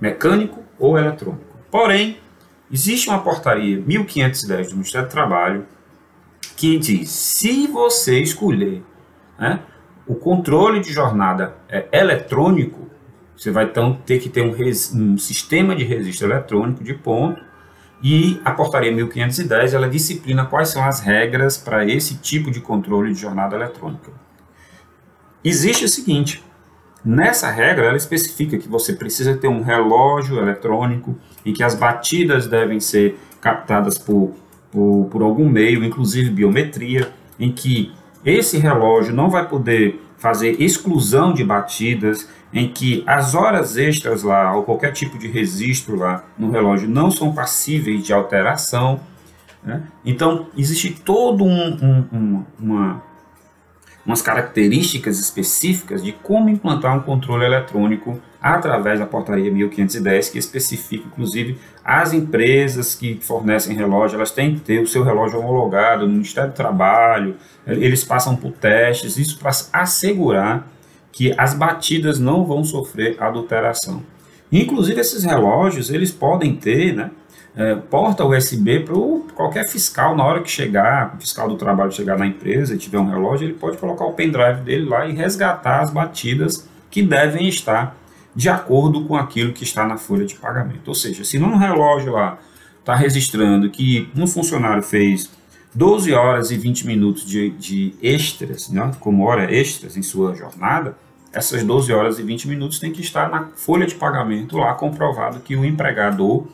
mecânico 0.00 0.62
ou 0.78 0.98
eletrônico. 0.98 1.44
Porém, 1.70 2.18
existe 2.70 3.08
uma 3.08 3.18
portaria 3.18 3.80
1510 3.80 4.68
do 4.68 4.74
Ministério 4.74 5.08
do 5.08 5.10
Trabalho 5.10 5.66
que 6.56 6.78
diz: 6.78 7.10
se 7.10 7.66
você 7.66 8.20
escolher 8.20 8.82
né, 9.38 9.60
o 10.06 10.14
controle 10.14 10.80
de 10.80 10.92
jornada 10.92 11.56
é, 11.68 11.86
eletrônico, 11.92 12.86
você 13.36 13.50
vai 13.50 13.64
então 13.64 13.94
ter 14.06 14.18
que 14.18 14.28
ter 14.28 14.42
um, 14.42 14.54
um 14.94 15.18
sistema 15.18 15.76
de 15.76 15.84
registro 15.84 16.26
eletrônico 16.26 16.82
de 16.82 16.94
ponto 16.94 17.44
E 18.02 18.40
a 18.44 18.50
portaria 18.52 18.90
1510 18.90 19.74
ela 19.74 19.88
disciplina 19.88 20.46
quais 20.46 20.70
são 20.70 20.82
as 20.84 21.00
regras 21.00 21.58
para 21.58 21.84
esse 21.84 22.16
tipo 22.16 22.50
de 22.50 22.60
controle 22.60 23.12
de 23.12 23.20
jornada 23.20 23.54
eletrônica. 23.54 24.10
Existe 25.44 25.84
o 25.84 25.88
seguinte: 25.88 26.42
nessa 27.06 27.48
regra 27.50 27.86
ela 27.86 27.96
especifica 27.96 28.58
que 28.58 28.68
você 28.68 28.92
precisa 28.92 29.36
ter 29.36 29.46
um 29.46 29.62
relógio 29.62 30.38
eletrônico 30.38 31.16
em 31.44 31.52
que 31.52 31.62
as 31.62 31.76
batidas 31.76 32.48
devem 32.48 32.80
ser 32.80 33.18
captadas 33.40 33.96
por, 33.96 34.32
por, 34.72 35.08
por 35.10 35.22
algum 35.22 35.48
meio, 35.48 35.84
inclusive 35.84 36.30
biometria, 36.30 37.12
em 37.38 37.52
que 37.52 37.92
esse 38.24 38.58
relógio 38.58 39.14
não 39.14 39.30
vai 39.30 39.48
poder 39.48 40.00
fazer 40.18 40.60
exclusão 40.60 41.32
de 41.32 41.44
batidas, 41.44 42.28
em 42.52 42.68
que 42.68 43.04
as 43.06 43.34
horas 43.34 43.76
extras 43.76 44.22
lá, 44.22 44.56
ou 44.56 44.64
qualquer 44.64 44.92
tipo 44.92 45.18
de 45.18 45.28
registro 45.28 45.96
lá 45.96 46.24
no 46.36 46.50
relógio, 46.50 46.88
não 46.88 47.10
são 47.10 47.32
passíveis 47.32 48.04
de 48.04 48.12
alteração. 48.12 48.98
Né? 49.62 49.82
Então, 50.04 50.46
existe 50.56 50.90
todo 50.90 51.44
um, 51.44 51.76
um, 51.80 52.04
um, 52.12 52.44
uma, 52.58 53.02
umas 54.06 54.22
características 54.22 55.18
específicas 55.18 56.02
de 56.02 56.12
como 56.12 56.48
implantar 56.48 56.96
um 56.96 57.02
controle 57.02 57.44
eletrônico 57.44 58.20
através 58.40 59.00
da 59.00 59.06
portaria 59.06 59.50
1510, 59.50 60.28
que 60.28 60.38
especifica, 60.38 61.04
inclusive, 61.06 61.58
as 61.84 62.12
empresas 62.12 62.94
que 62.94 63.18
fornecem 63.20 63.76
relógio, 63.76 64.16
elas 64.16 64.30
têm 64.30 64.54
que 64.54 64.60
ter 64.60 64.80
o 64.80 64.86
seu 64.86 65.02
relógio 65.02 65.40
homologado 65.40 66.06
no 66.06 66.12
Ministério 66.12 66.50
do 66.50 66.54
Trabalho, 66.54 67.34
eles 67.66 68.04
passam 68.04 68.36
por 68.36 68.52
testes, 68.52 69.16
isso 69.16 69.38
para 69.38 69.50
assegurar 69.72 70.68
que 71.10 71.34
as 71.36 71.54
batidas 71.54 72.20
não 72.20 72.44
vão 72.44 72.62
sofrer 72.62 73.16
adulteração. 73.18 74.02
Inclusive, 74.52 75.00
esses 75.00 75.24
relógios, 75.24 75.90
eles 75.90 76.12
podem 76.12 76.54
ter, 76.54 76.94
né, 76.94 77.10
é, 77.56 77.74
porta 77.74 78.22
USB 78.24 78.80
para 78.80 78.94
qualquer 79.34 79.66
fiscal, 79.66 80.14
na 80.14 80.22
hora 80.22 80.42
que 80.42 80.50
chegar, 80.50 81.14
o 81.16 81.20
fiscal 81.20 81.48
do 81.48 81.56
trabalho 81.56 81.90
chegar 81.90 82.18
na 82.18 82.26
empresa 82.26 82.74
e 82.74 82.78
tiver 82.78 82.98
um 82.98 83.08
relógio, 83.08 83.46
ele 83.46 83.54
pode 83.54 83.78
colocar 83.78 84.04
o 84.04 84.12
pendrive 84.12 84.60
dele 84.60 84.86
lá 84.86 85.06
e 85.06 85.12
resgatar 85.12 85.80
as 85.80 85.90
batidas 85.90 86.68
que 86.90 87.02
devem 87.02 87.48
estar 87.48 87.96
de 88.34 88.50
acordo 88.50 89.06
com 89.06 89.16
aquilo 89.16 89.54
que 89.54 89.64
está 89.64 89.86
na 89.86 89.96
folha 89.96 90.26
de 90.26 90.34
pagamento. 90.34 90.86
Ou 90.88 90.94
seja, 90.94 91.24
se 91.24 91.38
num 91.38 91.56
relógio 91.56 92.12
lá 92.12 92.38
está 92.78 92.94
registrando 92.94 93.70
que 93.70 94.10
um 94.14 94.26
funcionário 94.26 94.82
fez 94.82 95.30
12 95.74 96.12
horas 96.12 96.50
e 96.50 96.58
20 96.58 96.86
minutos 96.86 97.24
de, 97.24 97.50
de 97.50 97.94
extras, 98.02 98.68
né, 98.68 98.92
como 99.00 99.24
hora 99.24 99.50
extras 99.50 99.96
em 99.96 100.02
sua 100.02 100.34
jornada, 100.34 100.94
essas 101.32 101.64
12 101.64 101.92
horas 101.92 102.18
e 102.18 102.22
20 102.22 102.48
minutos 102.48 102.78
tem 102.78 102.92
que 102.92 103.00
estar 103.00 103.30
na 103.30 103.48
folha 103.56 103.86
de 103.86 103.94
pagamento 103.94 104.58
lá 104.58 104.74
comprovado 104.74 105.40
que 105.40 105.56
o 105.56 105.64
empregador 105.64 106.46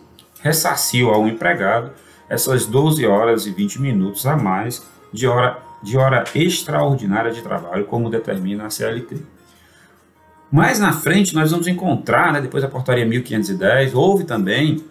ressarciu 0.43 1.11
ao 1.11 1.27
empregado 1.27 1.93
essas 2.29 2.67
12 2.67 3.07
horas 3.07 3.47
e 3.47 3.51
20 3.51 3.81
minutos 3.81 4.27
a 4.27 4.37
mais 4.37 4.83
de 5.13 5.27
hora, 5.27 5.59
de 5.83 5.97
hora 5.97 6.25
extraordinária 6.35 7.31
de 7.31 7.43
trabalho, 7.43 7.85
como 7.85 8.11
determina 8.11 8.67
a 8.67 8.71
CLT. 8.71 9.17
Mais 10.51 10.79
na 10.79 10.93
frente, 10.93 11.35
nós 11.35 11.51
vamos 11.51 11.67
encontrar, 11.67 12.33
né, 12.33 12.41
depois 12.41 12.63
da 12.63 12.69
portaria 12.69 13.07
1510, 13.07 13.95
houve 13.95 14.25
também 14.25 14.85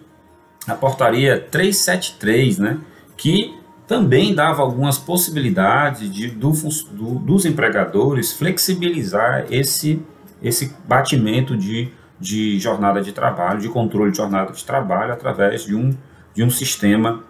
a 0.66 0.74
portaria 0.74 1.38
373, 1.38 2.58
né, 2.58 2.78
que 3.16 3.54
também 3.86 4.34
dava 4.34 4.62
algumas 4.62 4.98
possibilidades 4.98 6.12
de, 6.12 6.28
do, 6.28 6.50
do, 6.50 7.18
dos 7.18 7.44
empregadores 7.44 8.32
flexibilizar 8.32 9.46
esse, 9.50 10.00
esse 10.42 10.74
batimento 10.86 11.56
de 11.56 11.92
de 12.22 12.58
jornada 12.60 13.02
de 13.02 13.12
trabalho, 13.12 13.60
de 13.60 13.68
controle 13.68 14.12
de 14.12 14.16
jornada 14.16 14.52
de 14.52 14.64
trabalho 14.64 15.12
através 15.12 15.64
de 15.64 15.74
um, 15.74 15.92
de 16.32 16.44
um 16.44 16.48
sistema 16.48 17.24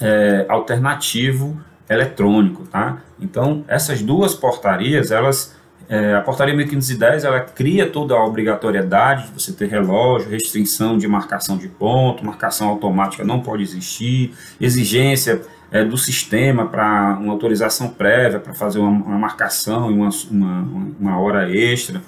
é, 0.00 0.44
alternativo 0.48 1.56
eletrônico, 1.88 2.64
tá? 2.64 2.98
Então, 3.20 3.64
essas 3.68 4.02
duas 4.02 4.34
portarias, 4.34 5.12
elas, 5.12 5.56
é, 5.88 6.14
a 6.14 6.20
portaria 6.20 6.54
1510, 6.54 7.24
ela 7.24 7.40
cria 7.40 7.88
toda 7.88 8.14
a 8.14 8.24
obrigatoriedade 8.24 9.28
de 9.28 9.40
você 9.40 9.52
ter 9.52 9.68
relógio, 9.68 10.28
restrição 10.28 10.98
de 10.98 11.06
marcação 11.06 11.56
de 11.56 11.68
ponto, 11.68 12.26
marcação 12.26 12.68
automática 12.68 13.24
não 13.24 13.40
pode 13.40 13.62
existir, 13.62 14.34
exigência 14.60 15.42
é, 15.70 15.84
do 15.84 15.96
sistema 15.96 16.66
para 16.66 17.16
uma 17.20 17.32
autorização 17.32 17.88
prévia 17.88 18.40
para 18.40 18.52
fazer 18.52 18.80
uma, 18.80 18.90
uma 18.90 19.18
marcação 19.18 19.90
e 19.90 19.94
uma, 19.94 20.10
uma, 20.30 20.92
uma 20.98 21.20
hora 21.20 21.48
extra. 21.50 22.02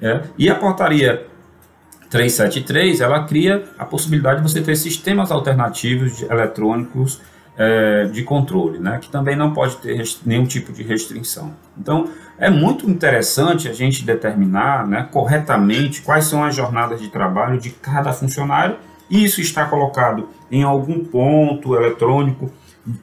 É, 0.00 0.22
e 0.38 0.48
a 0.48 0.54
portaria 0.54 1.26
373, 2.10 3.00
ela 3.00 3.24
cria 3.24 3.64
a 3.78 3.84
possibilidade 3.84 4.42
de 4.42 4.50
você 4.50 4.60
ter 4.62 4.76
sistemas 4.76 5.30
alternativos 5.30 6.16
de 6.16 6.24
eletrônicos 6.24 7.20
é, 7.56 8.04
de 8.04 8.22
controle, 8.22 8.78
né, 8.78 8.98
que 9.00 9.10
também 9.10 9.34
não 9.34 9.52
pode 9.52 9.76
ter 9.78 10.00
nenhum 10.24 10.46
tipo 10.46 10.72
de 10.72 10.82
restrição. 10.82 11.52
Então, 11.76 12.08
é 12.38 12.48
muito 12.48 12.88
interessante 12.88 13.68
a 13.68 13.72
gente 13.72 14.04
determinar 14.04 14.86
né, 14.86 15.08
corretamente 15.10 16.00
quais 16.02 16.26
são 16.26 16.44
as 16.44 16.54
jornadas 16.54 17.00
de 17.00 17.08
trabalho 17.08 17.58
de 17.58 17.70
cada 17.70 18.12
funcionário, 18.12 18.76
e 19.10 19.24
isso 19.24 19.40
está 19.40 19.64
colocado 19.64 20.28
em 20.50 20.62
algum 20.62 21.04
ponto 21.04 21.74
eletrônico, 21.74 22.50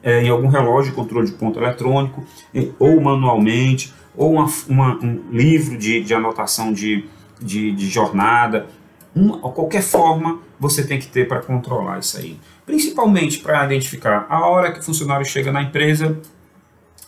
é, 0.02 0.22
em 0.22 0.30
algum 0.30 0.48
relógio 0.48 0.90
de 0.90 0.96
controle 0.96 1.26
de 1.26 1.32
ponto 1.32 1.58
eletrônico, 1.60 2.24
ou 2.78 3.00
manualmente, 3.00 3.92
ou 4.16 4.32
uma, 4.32 4.46
uma, 4.68 4.94
um 4.96 5.22
livro 5.30 5.76
de, 5.76 6.02
de 6.02 6.14
anotação 6.14 6.72
de, 6.72 7.04
de, 7.40 7.72
de 7.72 7.88
jornada, 7.88 8.66
uma, 9.16 9.38
qualquer 9.38 9.82
forma 9.82 10.40
você 10.60 10.86
tem 10.86 10.98
que 10.98 11.06
ter 11.06 11.26
para 11.26 11.40
controlar 11.40 11.98
isso 11.98 12.18
aí. 12.18 12.38
Principalmente 12.66 13.38
para 13.38 13.64
identificar 13.64 14.26
a 14.28 14.46
hora 14.46 14.70
que 14.70 14.80
o 14.80 14.82
funcionário 14.82 15.24
chega 15.24 15.50
na 15.50 15.62
empresa, 15.62 16.20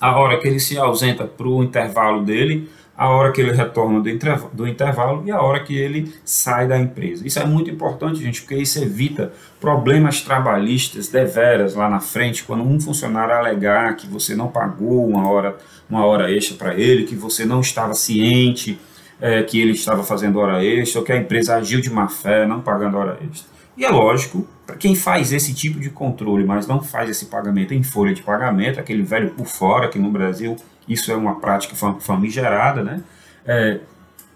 a 0.00 0.18
hora 0.18 0.40
que 0.40 0.48
ele 0.48 0.58
se 0.58 0.78
ausenta 0.78 1.24
para 1.26 1.46
o 1.46 1.62
intervalo 1.62 2.24
dele, 2.24 2.70
a 2.96 3.10
hora 3.10 3.30
que 3.30 3.40
ele 3.40 3.52
retorna 3.52 4.00
do 4.00 4.08
intervalo, 4.08 4.50
do 4.52 4.66
intervalo 4.66 5.22
e 5.24 5.30
a 5.30 5.40
hora 5.40 5.62
que 5.62 5.76
ele 5.76 6.12
sai 6.24 6.66
da 6.66 6.78
empresa. 6.78 7.26
Isso 7.26 7.38
é 7.38 7.44
muito 7.44 7.70
importante, 7.70 8.20
gente, 8.20 8.40
porque 8.40 8.56
isso 8.56 8.82
evita 8.82 9.32
problemas 9.60 10.22
trabalhistas 10.22 11.08
deveras 11.08 11.74
lá 11.74 11.88
na 11.88 12.00
frente, 12.00 12.42
quando 12.42 12.64
um 12.64 12.80
funcionário 12.80 13.34
alegar 13.34 13.94
que 13.96 14.06
você 14.06 14.34
não 14.34 14.48
pagou 14.48 15.06
uma 15.06 15.28
hora, 15.28 15.56
uma 15.88 16.04
hora 16.04 16.32
extra 16.32 16.56
para 16.56 16.74
ele, 16.74 17.04
que 17.04 17.14
você 17.14 17.44
não 17.44 17.60
estava 17.60 17.94
ciente 17.94 18.80
é, 19.20 19.42
que 19.42 19.60
ele 19.60 19.72
estava 19.72 20.02
fazendo 20.04 20.38
hora 20.38 20.64
extra 20.64 21.00
ou 21.00 21.04
que 21.04 21.12
a 21.12 21.16
empresa 21.16 21.56
agiu 21.56 21.80
de 21.80 21.90
má 21.90 22.08
fé, 22.08 22.46
não 22.46 22.60
pagando 22.60 22.96
hora 22.96 23.18
extra. 23.22 23.48
E 23.76 23.84
é 23.84 23.90
lógico, 23.90 24.46
para 24.66 24.76
quem 24.76 24.94
faz 24.94 25.32
esse 25.32 25.54
tipo 25.54 25.78
de 25.78 25.88
controle, 25.88 26.44
mas 26.44 26.66
não 26.66 26.82
faz 26.82 27.08
esse 27.08 27.26
pagamento 27.26 27.72
em 27.72 27.82
folha 27.82 28.12
de 28.12 28.22
pagamento, 28.22 28.80
aquele 28.80 29.02
velho 29.02 29.30
por 29.30 29.46
fora, 29.46 29.88
que 29.88 29.98
no 29.98 30.10
Brasil 30.10 30.56
isso 30.88 31.12
é 31.12 31.16
uma 31.16 31.36
prática 31.36 31.76
famigerada, 32.00 32.82
né? 32.82 33.02
É, 33.46 33.78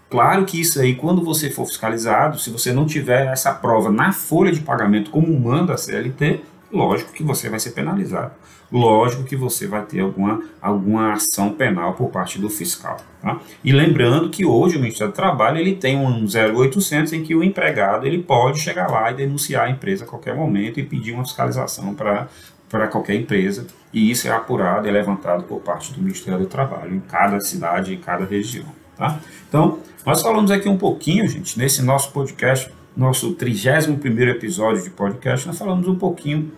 claro 0.09 0.45
que 0.45 0.61
isso 0.61 0.79
aí, 0.79 0.95
quando 0.95 1.23
você 1.23 1.49
for 1.49 1.65
fiscalizado, 1.65 2.39
se 2.39 2.49
você 2.49 2.71
não 2.71 2.85
tiver 2.85 3.27
essa 3.27 3.53
prova 3.53 3.91
na 3.91 4.13
folha 4.13 4.51
de 4.51 4.61
pagamento 4.61 5.11
como 5.11 5.37
manda 5.37 5.73
a 5.73 5.77
CLT, 5.77 6.41
lógico 6.73 7.13
que 7.13 7.23
você 7.23 7.49
vai 7.49 7.59
ser 7.59 7.71
penalizado 7.71 8.33
lógico 8.73 9.23
que 9.23 9.35
você 9.35 9.67
vai 9.67 9.85
ter 9.85 9.99
alguma, 9.99 10.41
alguma 10.59 11.13
ação 11.13 11.53
penal 11.53 11.93
por 11.93 12.09
parte 12.09 12.39
do 12.39 12.49
fiscal. 12.49 12.97
Tá? 13.21 13.39
E 13.63 13.71
lembrando 13.71 14.31
que 14.31 14.43
hoje 14.43 14.77
o 14.77 14.79
Ministério 14.79 15.13
do 15.13 15.15
Trabalho 15.15 15.59
ele 15.59 15.75
tem 15.75 15.95
um 15.95 16.25
0800 16.25 17.13
em 17.13 17.23
que 17.23 17.35
o 17.35 17.43
empregado 17.43 18.07
ele 18.07 18.23
pode 18.23 18.59
chegar 18.59 18.89
lá 18.89 19.11
e 19.11 19.13
denunciar 19.13 19.67
a 19.67 19.69
empresa 19.69 20.05
a 20.05 20.07
qualquer 20.07 20.35
momento 20.35 20.79
e 20.79 20.83
pedir 20.83 21.13
uma 21.13 21.23
fiscalização 21.23 21.93
para 21.93 22.27
para 22.69 22.87
qualquer 22.87 23.13
empresa, 23.13 23.67
e 23.93 24.09
isso 24.09 24.27
é 24.27 24.31
apurado 24.31 24.87
e 24.87 24.91
levantado 24.91 25.43
por 25.43 25.59
parte 25.59 25.93
do 25.93 26.01
Ministério 26.01 26.39
do 26.39 26.47
Trabalho 26.47 26.95
em 26.95 26.99
cada 26.99 27.39
cidade, 27.39 27.93
em 27.93 27.99
cada 27.99 28.25
região. 28.25 28.65
Tá? 28.97 29.19
Então, 29.47 29.77
nós 30.03 30.23
falamos 30.23 30.49
aqui 30.49 30.67
um 30.67 30.75
pouquinho, 30.75 31.27
gente, 31.27 31.59
nesse 31.59 31.83
nosso 31.83 32.11
podcast, 32.11 32.71
nosso 32.97 33.35
31 33.35 33.93
episódio 34.27 34.81
de 34.81 34.89
podcast, 34.89 35.45
nós 35.45 35.59
falamos 35.59 35.87
um 35.87 35.93
pouquinho 35.93 36.51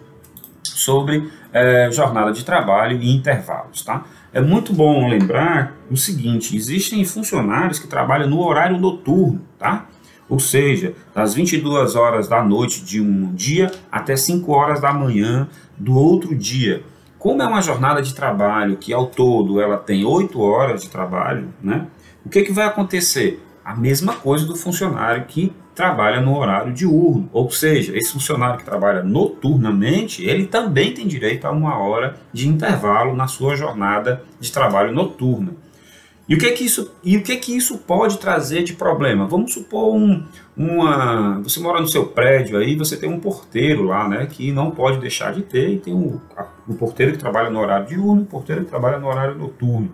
sobre 0.75 1.29
é, 1.53 1.89
jornada 1.91 2.31
de 2.31 2.43
trabalho 2.43 3.01
e 3.01 3.15
intervalos. 3.15 3.83
Tá? 3.83 4.03
É 4.33 4.41
muito 4.41 4.73
bom 4.73 5.07
lembrar 5.07 5.73
o 5.89 5.95
seguinte: 5.95 6.55
existem 6.55 7.03
funcionários 7.05 7.79
que 7.79 7.87
trabalham 7.87 8.29
no 8.29 8.45
horário 8.45 8.77
noturno, 8.77 9.41
tá? 9.57 9.87
ou 10.27 10.39
seja, 10.39 10.93
das 11.13 11.33
22 11.33 11.95
horas 11.95 12.27
da 12.27 12.43
noite 12.43 12.83
de 12.83 12.99
um 12.99 13.33
dia 13.33 13.71
até 13.91 14.15
5 14.15 14.51
horas 14.51 14.81
da 14.81 14.91
manhã 14.91 15.47
do 15.77 15.95
outro 15.95 16.35
dia. 16.35 16.83
Como 17.19 17.41
é 17.41 17.47
uma 17.47 17.61
jornada 17.61 18.01
de 18.01 18.13
trabalho 18.13 18.77
que 18.77 18.93
ao 18.93 19.07
todo 19.07 19.61
ela 19.61 19.77
tem 19.77 20.03
8 20.03 20.39
horas 20.41 20.81
de 20.81 20.89
trabalho, 20.89 21.53
né? 21.61 21.87
o 22.25 22.29
que, 22.29 22.41
que 22.41 22.51
vai 22.51 22.65
acontecer? 22.65 23.41
A 23.63 23.75
mesma 23.75 24.13
coisa 24.13 24.45
do 24.45 24.55
funcionário 24.55 25.25
que 25.25 25.53
trabalha 25.75 26.21
no 26.21 26.37
horário 26.37 26.73
diurno, 26.73 27.29
ou 27.33 27.51
seja, 27.51 27.95
esse 27.95 28.13
funcionário 28.13 28.57
que 28.57 28.65
trabalha 28.65 29.03
noturnamente, 29.03 30.23
ele 30.23 30.47
também 30.47 30.93
tem 30.93 31.05
direito 31.05 31.45
a 31.45 31.51
uma 31.51 31.77
hora 31.77 32.15
de 32.31 32.47
intervalo 32.47 33.13
na 33.13 33.27
sua 33.27 33.55
jornada 33.55 34.23
de 34.39 34.51
trabalho 34.51 34.93
noturna. 34.93 35.51
E 36.27 36.33
o 36.33 36.39
que 36.39 36.47
é 36.47 36.51
que 36.53 36.63
isso, 36.65 36.91
e 37.03 37.17
o 37.17 37.23
que 37.23 37.33
é 37.33 37.35
que 37.35 37.55
isso 37.55 37.77
pode 37.79 38.17
trazer 38.17 38.63
de 38.63 38.73
problema? 38.73 39.27
Vamos 39.27 39.53
supor 39.53 39.93
um, 39.93 40.23
uma, 40.57 41.39
você 41.41 41.59
mora 41.59 41.79
no 41.79 41.87
seu 41.87 42.07
prédio 42.07 42.57
aí, 42.57 42.75
você 42.75 42.97
tem 42.97 43.07
um 43.07 43.19
porteiro 43.19 43.83
lá, 43.83 44.07
né, 44.07 44.25
que 44.25 44.51
não 44.51 44.71
pode 44.71 44.97
deixar 44.97 45.33
de 45.33 45.43
ter, 45.43 45.69
e 45.69 45.77
tem 45.77 45.93
o, 45.93 46.19
o 46.67 46.73
porteiro 46.73 47.11
que 47.11 47.19
trabalha 47.19 47.51
no 47.51 47.59
horário 47.59 47.85
diurno, 47.85 48.23
o 48.23 48.25
porteiro 48.25 48.63
que 48.63 48.69
trabalha 48.69 48.97
no 48.97 49.07
horário 49.07 49.35
noturno. 49.35 49.91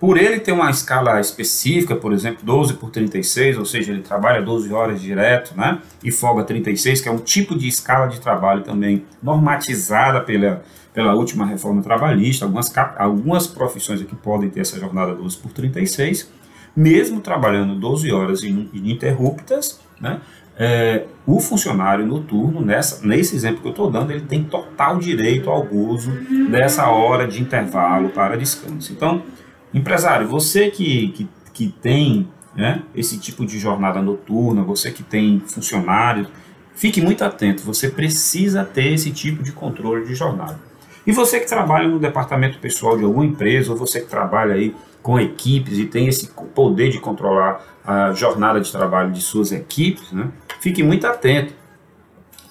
Por 0.00 0.16
ele 0.16 0.40
ter 0.40 0.52
uma 0.52 0.70
escala 0.70 1.20
específica, 1.20 1.94
por 1.94 2.14
exemplo, 2.14 2.38
12 2.42 2.72
por 2.74 2.88
36, 2.88 3.58
ou 3.58 3.66
seja, 3.66 3.92
ele 3.92 4.00
trabalha 4.00 4.40
12 4.40 4.72
horas 4.72 5.02
direto, 5.02 5.54
né? 5.54 5.78
E 6.02 6.10
folga 6.10 6.42
36, 6.42 7.02
que 7.02 7.08
é 7.08 7.12
um 7.12 7.18
tipo 7.18 7.54
de 7.54 7.68
escala 7.68 8.06
de 8.06 8.18
trabalho 8.18 8.62
também 8.62 9.04
normatizada 9.22 10.22
pela, 10.22 10.64
pela 10.94 11.14
última 11.14 11.44
reforma 11.44 11.82
trabalhista. 11.82 12.46
Algumas, 12.46 12.72
algumas 12.96 13.46
profissões 13.46 14.00
aqui 14.00 14.16
podem 14.16 14.48
ter 14.48 14.60
essa 14.60 14.80
jornada 14.80 15.14
12 15.14 15.36
por 15.36 15.52
36, 15.52 16.32
mesmo 16.74 17.20
trabalhando 17.20 17.74
12 17.74 18.10
horas 18.10 18.42
ininterruptas, 18.42 19.78
né? 20.00 20.18
É, 20.62 21.04
o 21.26 21.40
funcionário 21.40 22.06
noturno, 22.06 22.60
nessa, 22.60 23.06
nesse 23.06 23.34
exemplo 23.34 23.60
que 23.60 23.68
eu 23.68 23.70
estou 23.70 23.90
dando, 23.90 24.10
ele 24.10 24.22
tem 24.22 24.44
total 24.44 24.98
direito 24.98 25.48
ao 25.48 25.66
uso 25.66 26.10
dessa 26.50 26.88
hora 26.88 27.26
de 27.26 27.40
intervalo 27.40 28.10
para 28.10 28.36
descanso. 28.36 28.92
Então, 28.92 29.22
Empresário, 29.72 30.26
você 30.26 30.70
que, 30.70 31.08
que, 31.08 31.28
que 31.52 31.68
tem 31.80 32.28
né, 32.54 32.82
esse 32.94 33.18
tipo 33.18 33.46
de 33.46 33.58
jornada 33.58 34.02
noturna, 34.02 34.62
você 34.62 34.90
que 34.90 35.02
tem 35.02 35.40
funcionários, 35.46 36.28
fique 36.74 37.00
muito 37.00 37.24
atento, 37.24 37.62
você 37.62 37.88
precisa 37.88 38.64
ter 38.64 38.92
esse 38.92 39.10
tipo 39.10 39.42
de 39.42 39.52
controle 39.52 40.04
de 40.04 40.14
jornada. 40.14 40.58
E 41.06 41.12
você 41.12 41.40
que 41.40 41.46
trabalha 41.46 41.88
no 41.88 41.98
departamento 41.98 42.58
pessoal 42.58 42.96
de 42.96 43.04
alguma 43.04 43.24
empresa, 43.24 43.70
ou 43.70 43.76
você 43.76 44.00
que 44.00 44.08
trabalha 44.08 44.54
aí 44.54 44.74
com 45.02 45.18
equipes 45.18 45.78
e 45.78 45.86
tem 45.86 46.08
esse 46.08 46.30
poder 46.54 46.90
de 46.90 47.00
controlar 47.00 47.64
a 47.86 48.12
jornada 48.12 48.60
de 48.60 48.70
trabalho 48.70 49.10
de 49.10 49.20
suas 49.20 49.50
equipes, 49.50 50.12
né, 50.12 50.28
fique 50.60 50.82
muito 50.82 51.06
atento 51.06 51.59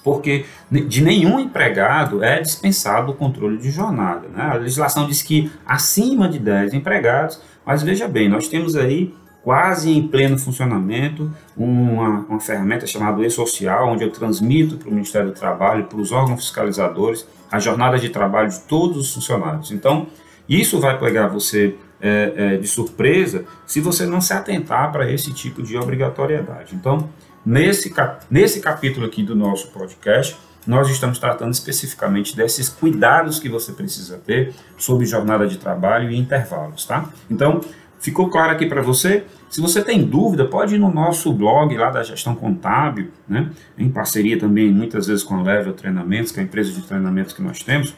porque 0.02 0.46
de 0.70 1.02
nenhum 1.02 1.38
empregado 1.38 2.22
é 2.24 2.40
dispensado 2.40 3.12
o 3.12 3.14
controle 3.14 3.58
de 3.58 3.70
jornada. 3.70 4.28
Né? 4.28 4.42
A 4.42 4.54
legislação 4.54 5.06
diz 5.06 5.22
que 5.22 5.50
acima 5.66 6.28
de 6.28 6.38
10 6.38 6.74
empregados, 6.74 7.40
mas 7.64 7.82
veja 7.82 8.08
bem, 8.08 8.28
nós 8.28 8.48
temos 8.48 8.76
aí 8.76 9.14
quase 9.42 9.90
em 9.90 10.06
pleno 10.06 10.38
funcionamento 10.38 11.30
uma, 11.56 12.26
uma 12.28 12.40
ferramenta 12.40 12.86
chamada 12.86 13.24
e-social, 13.24 13.88
onde 13.88 14.04
eu 14.04 14.10
transmito 14.10 14.76
para 14.76 14.88
o 14.88 14.92
Ministério 14.92 15.28
do 15.28 15.34
Trabalho, 15.34 15.84
para 15.84 15.98
os 15.98 16.12
órgãos 16.12 16.40
fiscalizadores, 16.40 17.26
a 17.50 17.58
jornada 17.58 17.98
de 17.98 18.08
trabalho 18.10 18.50
de 18.50 18.60
todos 18.60 18.98
os 18.98 19.14
funcionários. 19.14 19.70
Então, 19.70 20.06
isso 20.48 20.80
vai 20.80 20.98
pegar 20.98 21.28
você 21.28 21.74
é, 22.00 22.32
é, 22.36 22.56
de 22.56 22.66
surpresa 22.66 23.44
se 23.66 23.80
você 23.80 24.06
não 24.06 24.20
se 24.20 24.32
atentar 24.32 24.90
para 24.90 25.10
esse 25.10 25.32
tipo 25.32 25.62
de 25.62 25.76
obrigatoriedade. 25.76 26.74
Então, 26.74 27.08
Nesse, 27.44 27.92
nesse 28.30 28.60
capítulo 28.60 29.06
aqui 29.06 29.22
do 29.22 29.34
nosso 29.34 29.68
podcast, 29.68 30.36
nós 30.66 30.90
estamos 30.90 31.18
tratando 31.18 31.52
especificamente 31.52 32.36
desses 32.36 32.68
cuidados 32.68 33.38
que 33.38 33.48
você 33.48 33.72
precisa 33.72 34.18
ter 34.18 34.52
sobre 34.76 35.06
jornada 35.06 35.46
de 35.46 35.56
trabalho 35.56 36.10
e 36.10 36.18
intervalos, 36.18 36.84
tá? 36.84 37.08
Então, 37.30 37.62
ficou 37.98 38.28
claro 38.28 38.52
aqui 38.52 38.66
para 38.66 38.82
você? 38.82 39.24
Se 39.48 39.60
você 39.60 39.82
tem 39.82 40.02
dúvida, 40.02 40.44
pode 40.44 40.74
ir 40.74 40.78
no 40.78 40.92
nosso 40.92 41.32
blog 41.32 41.74
lá 41.76 41.90
da 41.90 42.02
Gestão 42.02 42.34
Contábil, 42.34 43.10
né? 43.26 43.50
Em 43.78 43.88
parceria 43.88 44.38
também, 44.38 44.70
muitas 44.70 45.06
vezes, 45.06 45.24
com 45.24 45.36
a 45.36 45.42
Level 45.42 45.72
Treinamentos, 45.72 46.30
que 46.30 46.40
é 46.40 46.42
a 46.42 46.44
empresa 46.44 46.70
de 46.70 46.82
treinamentos 46.82 47.32
que 47.32 47.42
nós 47.42 47.62
temos. 47.62 47.96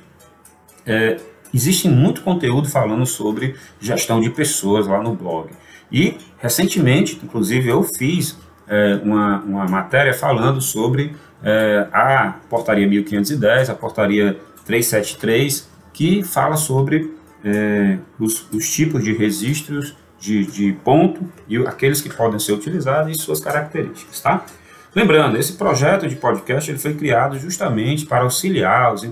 É, 0.86 1.16
existe 1.52 1.88
muito 1.88 2.22
conteúdo 2.22 2.68
falando 2.68 3.04
sobre 3.04 3.56
gestão 3.80 4.20
de 4.20 4.30
pessoas 4.30 4.86
lá 4.86 5.02
no 5.02 5.16
blog. 5.16 5.50
E, 5.90 6.16
recentemente, 6.38 7.20
inclusive, 7.22 7.68
eu 7.68 7.82
fiz 7.82 8.38
é, 8.72 8.98
uma, 9.04 9.40
uma 9.40 9.66
matéria 9.66 10.14
falando 10.14 10.58
sobre 10.62 11.14
é, 11.44 11.86
a 11.92 12.36
portaria 12.48 12.88
1510, 12.88 13.68
a 13.68 13.74
portaria 13.74 14.38
373, 14.64 15.68
que 15.92 16.22
fala 16.22 16.56
sobre 16.56 17.14
é, 17.44 17.98
os, 18.18 18.48
os, 18.50 18.70
tipos 18.70 19.04
de 19.04 19.12
registros 19.12 19.94
de, 20.18 20.46
de, 20.46 20.72
ponto 20.72 21.20
e 21.46 21.58
aqueles 21.66 22.00
que 22.00 22.08
podem 22.08 22.38
ser 22.38 22.52
utilizados 22.52 23.14
e 23.14 23.20
suas 23.20 23.40
características, 23.40 24.20
tá? 24.20 24.42
Lembrando, 24.94 25.36
esse 25.36 25.54
projeto 25.54 26.08
de 26.08 26.16
podcast 26.16 26.70
ele 26.70 26.78
foi 26.78 26.94
criado 26.94 27.38
justamente 27.38 28.06
para 28.06 28.22
auxiliar 28.22 28.94
os, 28.94 29.02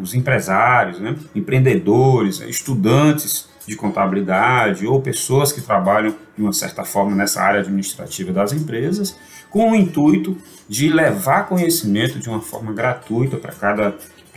os 0.00 0.14
empresários, 0.14 1.00
né, 1.00 1.16
empreendedores, 1.34 2.40
estudantes 2.40 3.49
de 3.70 3.76
contabilidade 3.76 4.84
ou 4.84 5.00
pessoas 5.00 5.52
que 5.52 5.60
trabalham 5.60 6.12
de 6.36 6.42
uma 6.42 6.52
certa 6.52 6.84
forma 6.84 7.14
nessa 7.14 7.40
área 7.40 7.60
administrativa 7.60 8.32
das 8.32 8.52
empresas, 8.52 9.16
com 9.48 9.70
o 9.70 9.76
intuito 9.76 10.36
de 10.68 10.88
levar 10.88 11.46
conhecimento 11.46 12.18
de 12.18 12.28
uma 12.28 12.40
forma 12.40 12.72
gratuita 12.72 13.36
para 13.36 13.52
cada, 13.52 13.94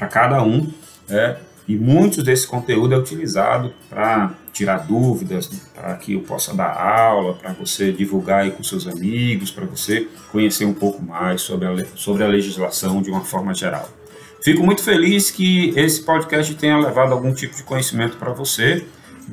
cada 0.07 0.43
um. 0.43 0.71
É, 1.09 1.37
e 1.67 1.75
muitos 1.75 2.23
desse 2.23 2.45
conteúdo 2.45 2.93
é 2.93 2.97
utilizado 2.97 3.73
para 3.89 4.33
tirar 4.51 4.85
dúvidas, 4.85 5.49
para 5.73 5.95
que 5.95 6.13
eu 6.13 6.21
possa 6.21 6.53
dar 6.53 6.71
aula, 6.71 7.33
para 7.33 7.53
você 7.53 7.91
divulgar 7.91 8.41
aí 8.41 8.51
com 8.51 8.61
seus 8.61 8.85
amigos, 8.85 9.49
para 9.49 9.65
você 9.65 10.07
conhecer 10.31 10.65
um 10.65 10.75
pouco 10.75 11.01
mais 11.01 11.41
sobre 11.41 11.67
a, 11.67 11.85
sobre 11.95 12.23
a 12.23 12.27
legislação 12.27 13.01
de 13.01 13.09
uma 13.09 13.21
forma 13.21 13.51
geral. 13.55 13.89
Fico 14.43 14.61
muito 14.61 14.83
feliz 14.83 15.31
que 15.31 15.73
esse 15.75 16.03
podcast 16.03 16.53
tenha 16.53 16.77
levado 16.77 17.13
algum 17.13 17.33
tipo 17.33 17.55
de 17.55 17.63
conhecimento 17.63 18.17
para 18.17 18.31
você 18.31 18.85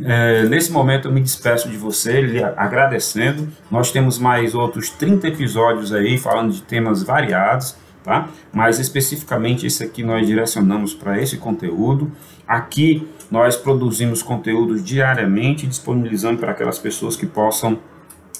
é, 0.03 0.45
nesse 0.45 0.71
momento 0.71 1.09
eu 1.09 1.13
me 1.13 1.21
despeço 1.21 1.69
de 1.69 1.77
você, 1.77 2.21
lhe 2.21 2.43
agradecendo. 2.43 3.49
Nós 3.71 3.91
temos 3.91 4.19
mais 4.19 4.55
outros 4.55 4.91
30 4.91 5.29
episódios 5.29 5.93
aí 5.93 6.17
falando 6.19 6.53
de 6.53 6.63
temas 6.63 7.03
variados, 7.03 7.77
tá? 8.05 8.29
Mas 8.53 8.79
especificamente 8.79 9.67
esse 9.67 9.83
aqui 9.83 10.03
nós 10.03 10.27
direcionamos 10.27 10.95
para 10.95 11.21
esse 11.21 11.37
conteúdo. 11.37 12.11
Aqui 12.47 13.09
nós 13.31 13.57
produzimos 13.57 14.23
conteúdos 14.23 14.85
diariamente, 14.85 15.67
disponibilizando 15.67 16.39
para 16.39 16.53
aquelas 16.53 16.79
pessoas 16.79 17.17
que 17.17 17.27
possam 17.27 17.79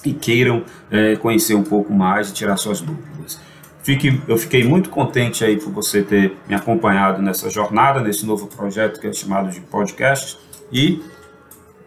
e 0.03 0.13
queiram 0.13 0.63
é, 0.89 1.15
conhecer 1.15 1.55
um 1.55 1.63
pouco 1.63 1.93
mais 1.93 2.29
e 2.29 2.33
tirar 2.33 2.57
suas 2.57 2.81
dúvidas. 2.81 3.39
Fique, 3.83 4.21
eu 4.27 4.37
fiquei 4.37 4.63
muito 4.63 4.89
contente 4.89 5.43
aí 5.43 5.57
por 5.57 5.71
você 5.71 6.03
ter 6.03 6.37
me 6.47 6.53
acompanhado 6.53 7.21
nessa 7.21 7.49
jornada, 7.49 7.99
nesse 7.99 8.25
novo 8.25 8.47
projeto 8.47 8.99
que 8.99 9.07
é 9.07 9.13
chamado 9.13 9.49
de 9.49 9.59
podcast 9.59 10.37
e 10.71 11.01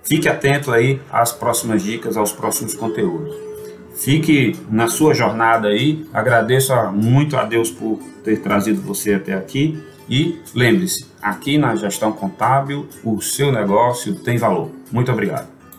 Fique 0.04 0.28
atento 0.28 0.70
aí 0.70 1.00
às 1.10 1.32
próximas 1.32 1.82
dicas, 1.82 2.16
aos 2.16 2.32
próximos 2.32 2.74
conteúdos. 2.74 3.34
Fique 3.96 4.56
na 4.70 4.88
sua 4.88 5.14
jornada 5.14 5.68
aí. 5.68 6.06
Agradeço 6.12 6.74
muito 6.92 7.36
a 7.36 7.44
Deus 7.44 7.70
por 7.70 7.98
ter 8.22 8.40
trazido 8.40 8.80
você 8.82 9.14
até 9.14 9.34
aqui. 9.34 9.82
E 10.08 10.38
lembre-se, 10.54 11.06
aqui 11.22 11.56
na 11.56 11.74
gestão 11.76 12.12
contábil, 12.12 12.86
o 13.02 13.20
seu 13.22 13.50
negócio 13.50 14.14
tem 14.16 14.36
valor. 14.36 14.70
Muito 14.92 15.10
obrigado. 15.10 15.53